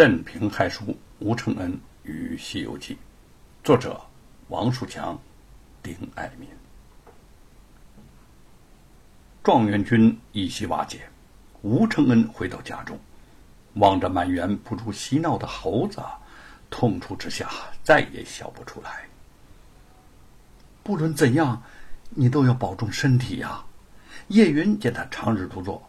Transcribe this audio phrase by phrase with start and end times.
[0.00, 2.94] 镇平害书吴承恩与《西游记》，
[3.62, 4.00] 作者
[4.48, 5.20] 王树强、
[5.82, 6.48] 丁爱民。
[9.42, 11.06] 状元军一夕瓦解，
[11.60, 12.98] 吴承恩回到家中，
[13.74, 16.00] 望着满园不住嬉闹的猴子，
[16.70, 17.50] 痛楚之下
[17.84, 19.06] 再也笑不出来。
[20.82, 21.62] 不论怎样，
[22.08, 23.62] 你都要保重身体呀！
[24.28, 25.86] 叶云见他长日独坐，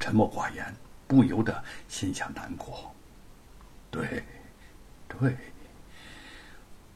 [0.00, 0.74] 沉默寡言，
[1.06, 2.92] 不由得心下难过。
[3.94, 4.24] 对，
[5.06, 5.36] 对。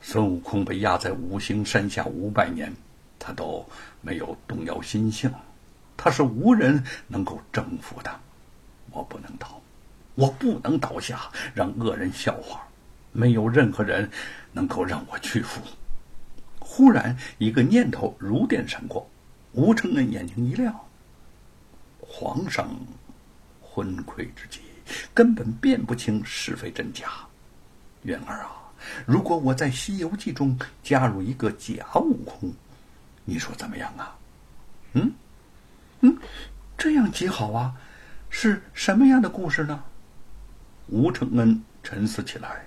[0.01, 2.73] 孙悟空被压在五行山下五百年，
[3.21, 3.65] 他都
[4.01, 5.33] 没有动摇心性。
[5.97, 8.21] 他是无人能够征服的。
[8.91, 9.61] 我不能倒，
[10.17, 12.67] 我不能倒下，让恶人笑话。
[13.13, 14.11] 没有任何人
[14.53, 15.61] 能够让我屈服。
[16.59, 19.09] 忽然，一个念头如电闪过，
[19.53, 20.75] 吴承恩眼睛一亮。
[22.01, 22.69] 皇上
[23.63, 24.61] 昏聩之际。
[25.15, 27.07] 根本辨不清是非真假，
[28.03, 28.51] 元儿啊，
[29.07, 32.53] 如果我在《西游记》中加入一个假悟空，
[33.25, 34.17] 你说怎么样啊？
[34.95, 35.13] 嗯，
[36.01, 36.17] 嗯，
[36.77, 37.75] 这样极好啊！
[38.31, 39.83] 是什么样的故事呢？
[40.89, 42.67] 吴承恩沉思起来。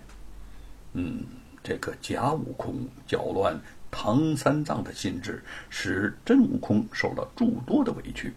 [0.94, 1.24] 嗯，
[1.64, 8.34] 这个假悟空搅乱唐三藏的心智，使真悟空受了诸多的委屈。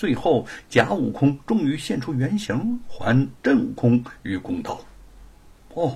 [0.00, 4.80] 最后，假悟空终于现出原形，还真悟空于公道。
[5.74, 5.94] 哦，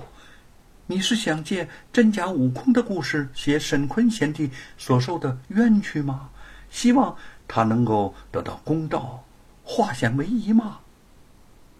[0.85, 6.29] 你是想借真假悟空的故事写沈坤贤弟所受的冤屈吗？
[6.69, 7.17] 希望
[7.47, 9.25] 他能够得到公道，
[9.63, 10.81] 化险为夷吗？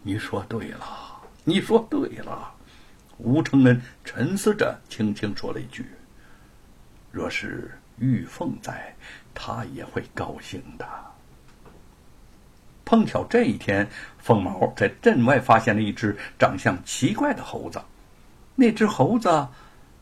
[0.01, 2.51] 你说对了，你说对了。
[3.19, 5.85] 吴承恩沉思着，轻轻说了一句
[7.13, 8.95] ：“若是玉凤在，
[9.31, 10.85] 他也会高兴的。”
[12.85, 13.85] 碰巧这一天，
[14.19, 17.81] 凤毛在镇外发现了一只长相奇怪的猴子。
[18.55, 19.45] 那只猴子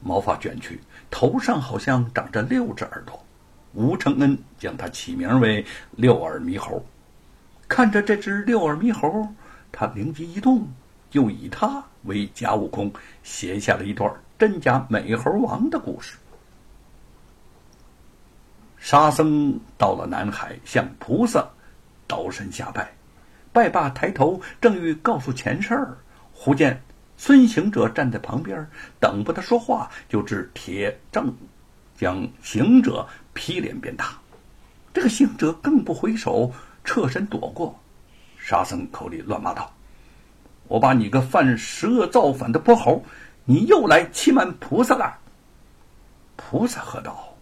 [0.01, 3.17] 毛发卷曲，头上好像长着六只耳朵。
[3.73, 6.85] 吴承恩将它起名为“六耳猕猴”。
[7.67, 9.27] 看着这只六耳猕猴，
[9.71, 10.67] 他灵机一动，
[11.09, 16.17] 就以它为假悟空，写下了一段真假美猴王的故事。
[18.77, 21.47] 沙僧到了南海，向菩萨。
[22.07, 22.93] 倒身下拜，
[23.51, 25.97] 拜罢抬头，正欲告诉前事儿，
[26.33, 26.81] 忽见
[27.17, 28.67] 孙行者站在旁边，
[28.99, 31.33] 等不得说话，就掷铁杖
[31.95, 34.19] 将行者劈脸便打。
[34.93, 36.51] 这个行者更不回首，
[36.83, 37.79] 侧身躲过。
[38.37, 39.73] 沙僧口里乱骂道
[40.67, 43.03] ：“我把你个犯十恶造反的泼猴，
[43.45, 45.17] 你又来欺瞒菩萨了！”
[46.35, 47.35] 菩萨喝道：“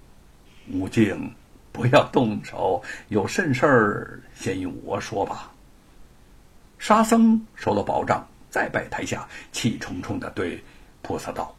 [0.71, 1.33] 悟净。”
[1.71, 5.51] 不要动手，有甚事儿先用我说吧。
[6.77, 10.61] 沙僧收了宝杖，再拜台下，气冲冲的对
[11.01, 11.55] 菩萨道：“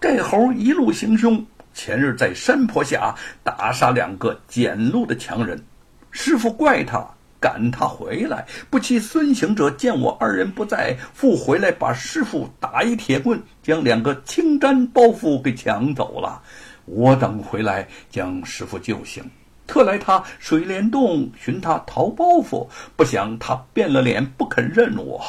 [0.00, 5.62] 这猴一路行凶，前日在山坡下打杀两个捡路的强人，
[6.10, 7.06] 师傅怪他，
[7.42, 8.46] 赶他回来。
[8.70, 16.40] 不期孙行者见我二人不在，复回来把师傅打一铁棍，将两个青毡包袱给抢走了。”
[16.86, 19.24] 我等回来将师傅救醒，
[19.68, 22.66] 特来他水帘洞寻他逃包袱，
[22.96, 25.22] 不想他变了脸不肯认我，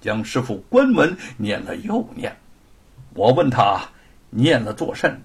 [0.00, 2.36] 将师傅关门念了又念。
[3.14, 3.80] 我问他
[4.30, 5.20] 念了作甚，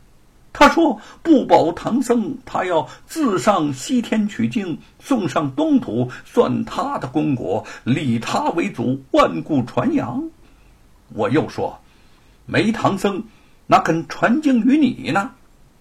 [0.57, 10.29] 他说不保唐僧，他要自上西天取经，送上东土，算他的功果，立他为祖，万古传扬。
[11.09, 11.81] 我又说，
[12.45, 13.25] 没唐僧，
[13.67, 15.31] 哪肯传经于你呢？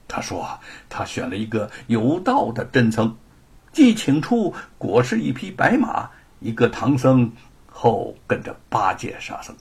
[0.08, 0.58] 他说
[0.90, 3.16] ：“他选了一个有道的真僧，
[3.72, 6.10] 既请出，果是一匹白马，
[6.40, 7.30] 一个唐僧，
[7.66, 9.54] 后跟着八戒、沙僧。”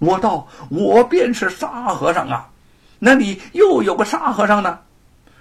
[0.00, 2.50] 我道：“我便是沙和尚啊，
[2.98, 4.80] 那里又有个沙和尚呢？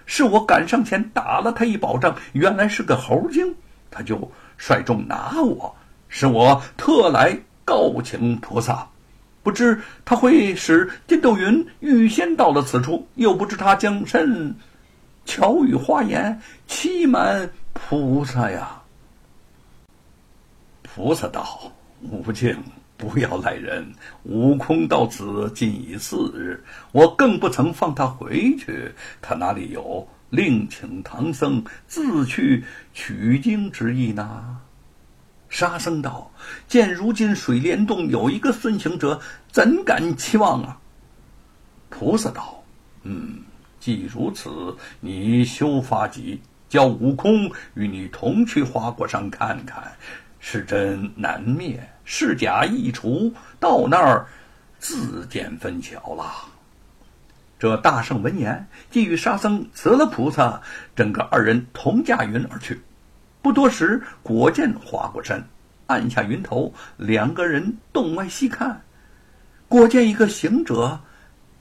[0.05, 3.55] 是我赶上前打了他一宝杖，原来是个猴精，
[3.89, 5.75] 他就率众拿我，
[6.09, 8.87] 是我特来告请菩萨。”
[9.41, 14.55] 不知他会使筋斗云预先到了此处，又不知他将甚
[15.23, 18.81] 巧语花言欺瞒菩萨呀？
[20.81, 21.71] 菩萨道
[22.09, 22.57] ：“悟净，
[22.97, 23.93] 不要赖人。
[24.23, 32.63] 悟空到此今已四日，我更不曾放他回去，他哪里有另请唐僧自去
[32.93, 34.57] 取经之意呢？”
[35.47, 36.31] 沙僧道
[36.67, 39.21] ：“见如今水帘洞有一个孙行者，
[39.51, 40.79] 怎敢期望啊？”
[41.89, 42.63] 菩萨道
[43.03, 43.39] ：“嗯，
[43.79, 49.93] 既如此，你休发急，叫悟空与你同去花果山看看，
[50.47, 53.33] 是真难灭，是假易除。
[53.59, 54.27] 到那儿，
[54.77, 56.31] 自见分晓了。
[57.57, 60.61] 这大圣闻言，即与沙僧辞了菩萨，
[60.95, 62.79] 整个二人同驾云而去。
[63.41, 65.43] 不多时，果见花果山，
[65.87, 68.83] 按下云头，两个人洞外细看，
[69.67, 70.99] 果见一个行者，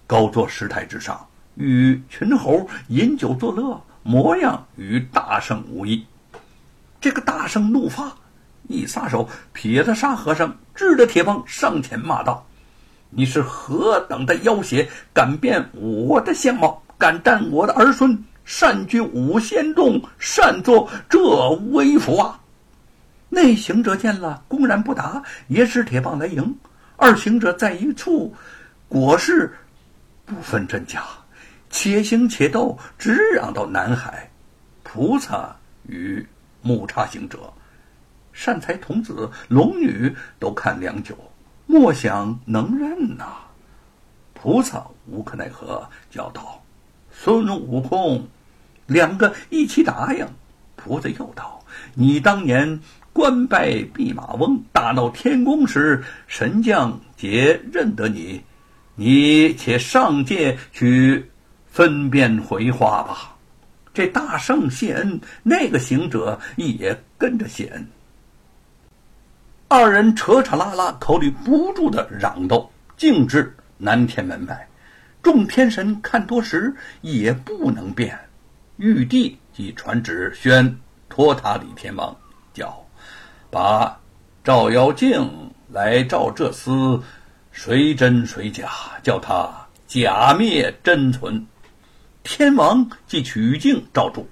[0.06, 6.06] 高坐石台之上，与群猴饮酒作乐，模样与大圣无异。
[7.00, 8.14] 这个大圣怒发。
[8.69, 12.46] 一撒手，撇了沙和尚，支着铁棒上前骂道
[13.11, 22.40] ：“你是何等的妖邪，敢变我的相貌，敢占我的儿孙，擅居五仙洞，擅作这威服啊！”
[23.28, 26.56] 那行者见了，公然不答，也使铁棒来迎。
[26.96, 28.34] 二行者在一处，
[28.88, 29.52] 果是
[30.25, 31.02] 不分真假，
[31.69, 34.31] 且行且斗，直嚷到南海。
[34.84, 35.55] 菩萨
[35.88, 36.25] 与
[36.62, 37.52] 木叉行者。
[38.34, 41.16] 善财童子、龙女都看良久，
[41.66, 43.36] 莫想能认呐。
[44.34, 46.60] 菩萨无可奈何，叫道
[47.10, 48.28] ：“孙悟空，
[48.86, 50.26] 两个一起答应。”
[50.76, 51.64] 菩萨又道
[51.94, 52.81] ：“你当年
[53.12, 58.42] 官拜弼马翁，大闹天宫时，神将皆认得你，
[58.96, 61.31] 你且上界去
[61.66, 63.31] 分辨回话吧。”
[63.94, 67.88] 这大圣谢恩，那个行者也跟着谢恩。
[69.76, 74.69] 二人扯扯拉拉，口里不住的嚷斗，径至南天门外。
[75.21, 78.17] 众天神看多时，也不能辨。
[78.76, 80.79] 玉帝即传旨宣
[81.09, 82.17] 托塔李天王，
[82.53, 82.87] 叫
[83.50, 83.99] 把
[84.44, 85.29] 照妖镜
[85.73, 87.03] 来照这厮，
[87.50, 88.70] 谁真谁假，
[89.03, 89.53] 叫他
[89.88, 91.44] 假灭真存。
[92.23, 94.25] 天王即取镜照住，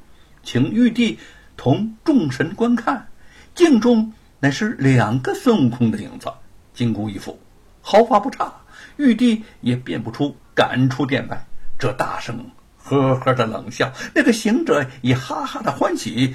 [0.45, 1.19] 请玉帝
[1.57, 3.09] 同众神观看
[3.57, 4.13] 镜中。
[4.43, 6.29] 乃是两个孙悟空的影子，
[6.75, 7.39] 金箍一副，
[7.81, 8.53] 毫发不差。
[8.97, 11.47] 玉帝也辨不出，赶出殿外。
[11.79, 16.35] 这大圣呵呵的冷笑，那个行者也哈哈的欢喜，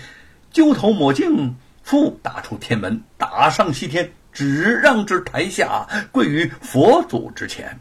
[0.52, 7.78] 揪头抹镜，复打出天门，打上西天，只让至台下，跪于佛祖之前。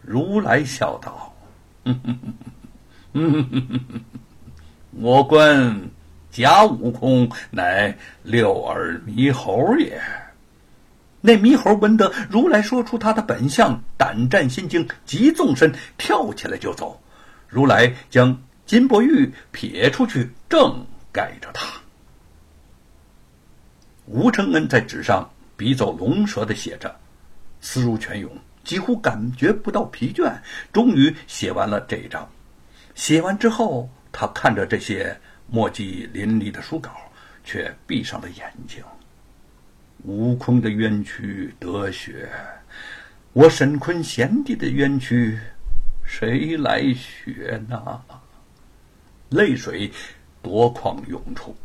[0.00, 1.34] 如来笑道
[4.92, 5.90] ：“我观。”
[6.36, 9.98] 假悟空乃六耳猕猴也。
[11.22, 17.00] 那猕猴闻得如来说出他的本相，胆战心惊，急纵身跳起来就走。
[17.48, 21.80] 如来将金钵玉撇出去，正盖着他。
[24.04, 26.94] 吴承恩在纸上笔走龙蛇的写着，
[27.62, 28.30] 思如泉涌，
[28.62, 30.30] 几乎感觉不到疲倦。
[30.70, 32.28] 终于写完了这一章。
[32.94, 35.18] 写完之后，他看着这些。
[35.48, 36.90] 墨迹淋漓的书稿，
[37.44, 38.82] 却闭上了眼睛。
[40.04, 42.28] 悟空的冤屈得雪，
[43.32, 45.38] 我沈坤贤弟的冤屈，
[46.04, 48.00] 谁来学呢？
[49.30, 49.90] 泪水
[50.42, 51.56] 夺眶涌出。